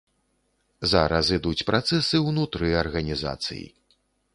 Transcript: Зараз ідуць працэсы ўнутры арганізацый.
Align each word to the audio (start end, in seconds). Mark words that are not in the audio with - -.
Зараз 0.93 1.29
ідуць 1.39 1.65
працэсы 1.69 2.25
ўнутры 2.27 2.67
арганізацый. 2.85 3.67